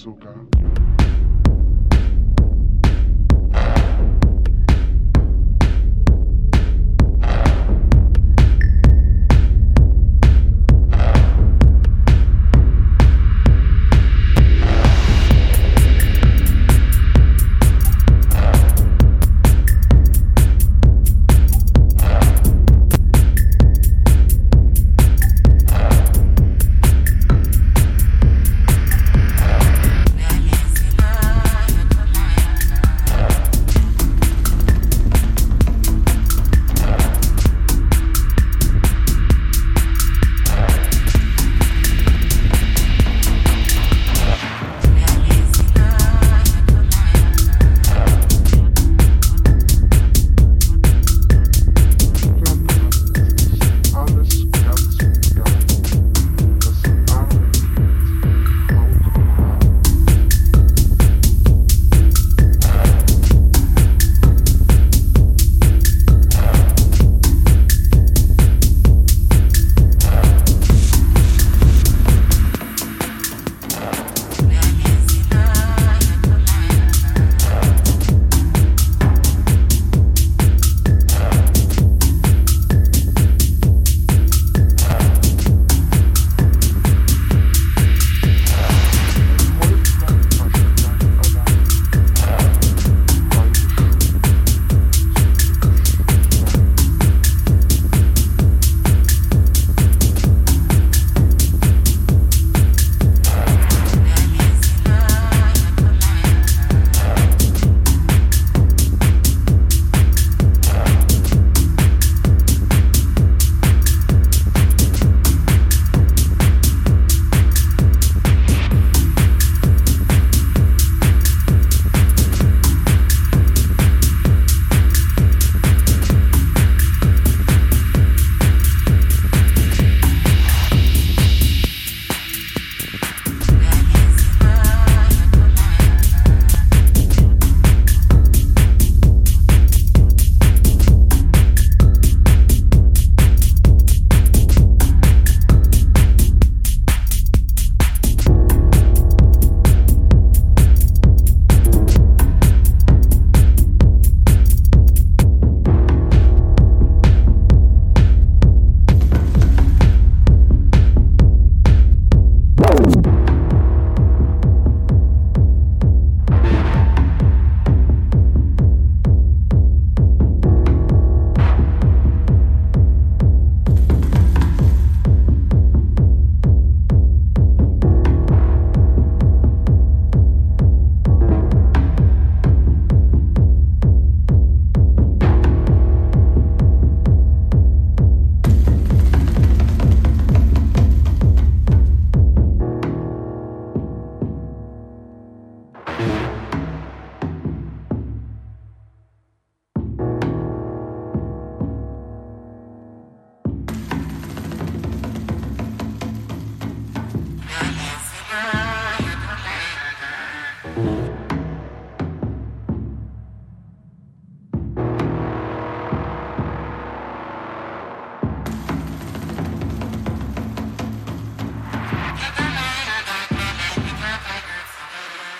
[0.00, 0.99] suka.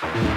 [0.00, 0.29] Bye.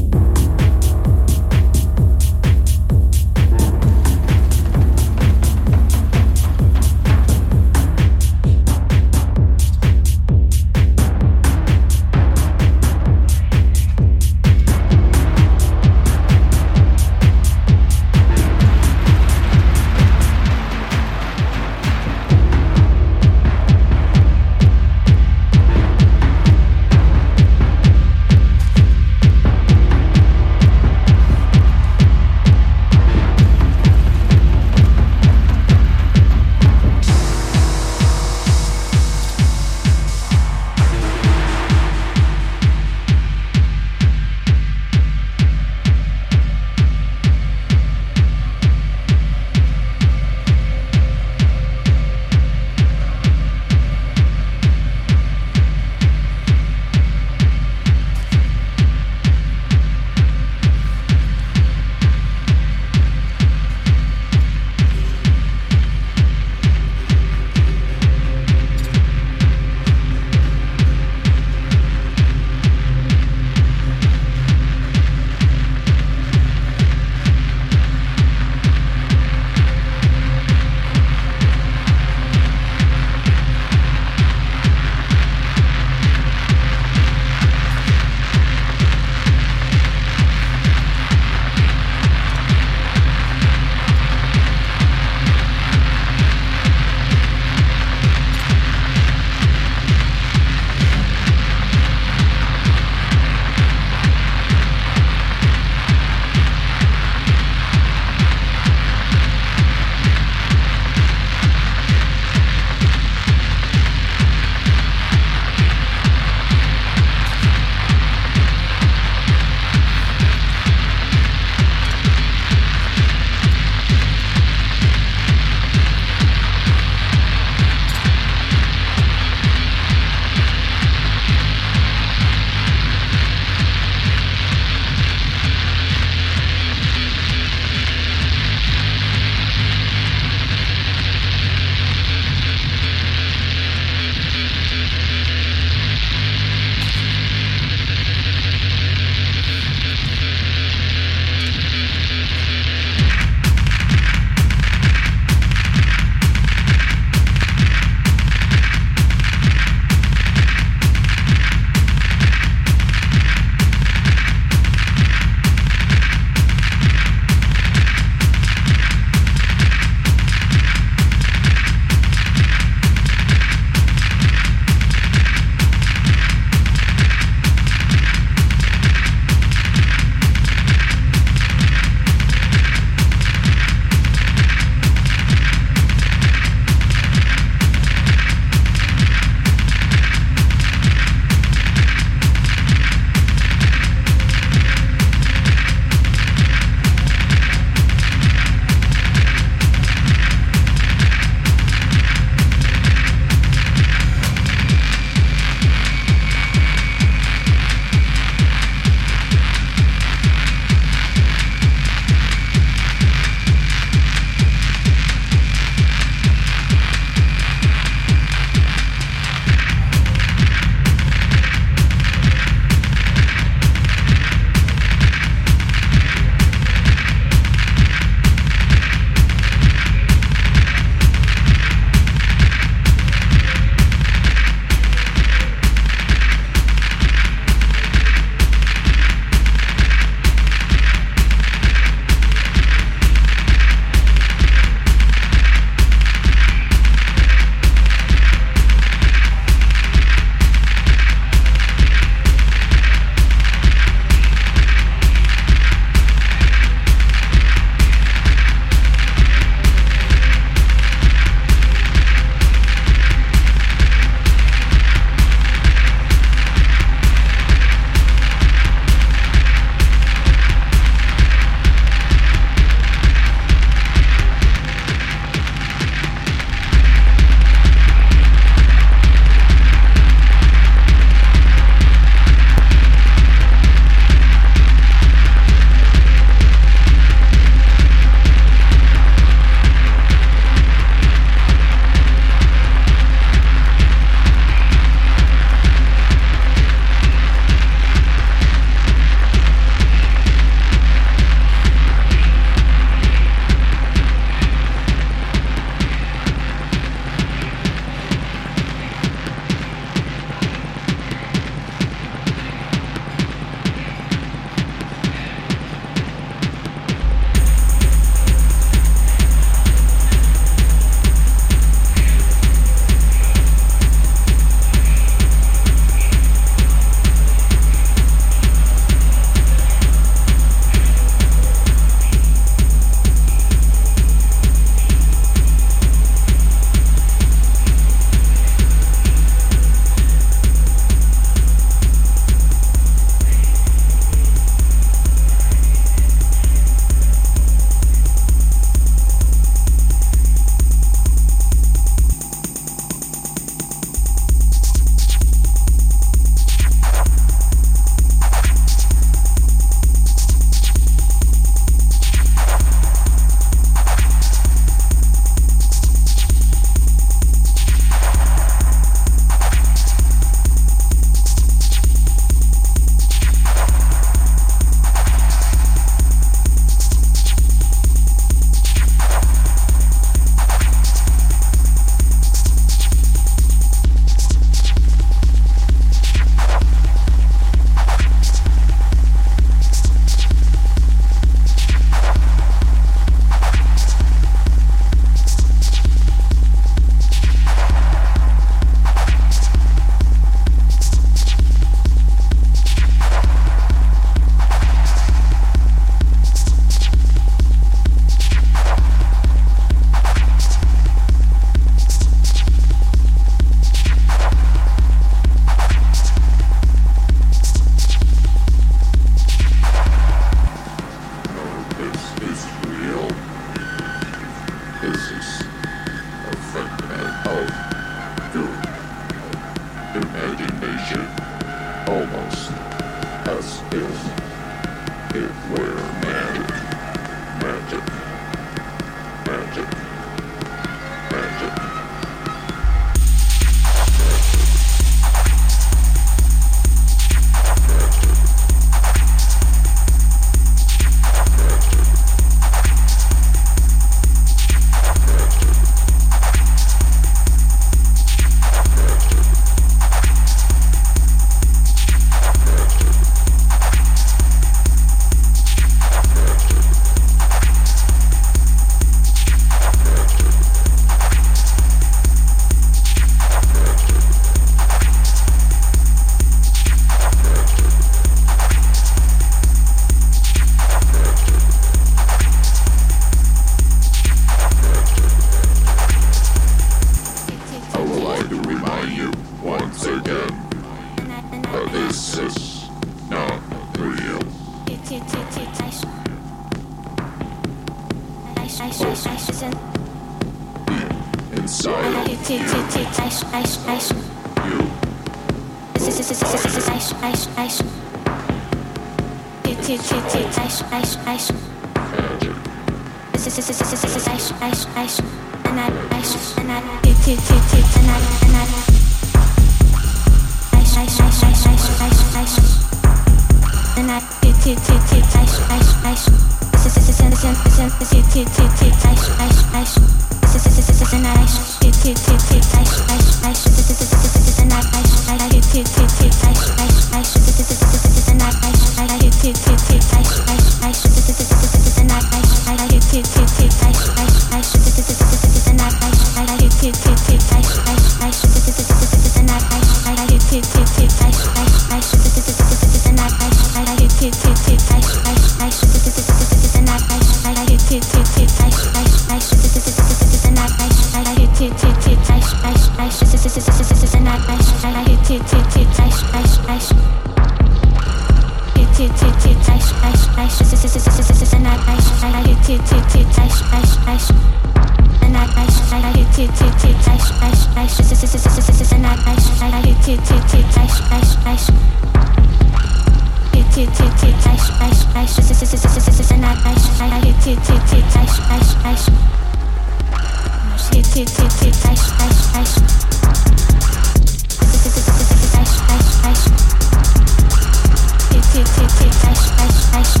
[598.40, 600.00] Ice, ice,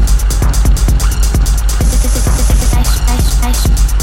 [3.44, 3.99] ice.